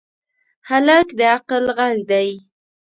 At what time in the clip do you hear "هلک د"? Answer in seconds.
0.69-1.19